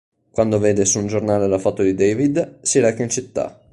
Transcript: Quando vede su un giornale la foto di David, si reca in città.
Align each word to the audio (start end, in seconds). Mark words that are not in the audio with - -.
Quando 0.31 0.57
vede 0.57 0.85
su 0.85 0.97
un 0.97 1.05
giornale 1.05 1.47
la 1.47 1.59
foto 1.59 1.83
di 1.83 1.93
David, 1.93 2.61
si 2.63 2.79
reca 2.79 3.03
in 3.03 3.09
città. 3.09 3.59